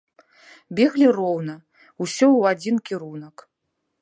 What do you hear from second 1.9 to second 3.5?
усё ў адзін кірунак.